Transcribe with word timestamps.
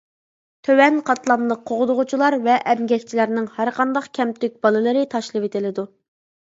تۆۋەن 0.67 0.95
قاتلاملىق 1.09 1.61
قوغدىغۇچىلار 1.73 2.39
ۋە 2.47 2.57
ئەمگەكچىلەرنىڭ 2.73 3.49
ھەرقانداق 3.59 4.13
«كەمتۈك» 4.21 4.61
بالىلىرى 4.67 5.09
تاشلىۋېتىلىدۇ. 5.15 5.89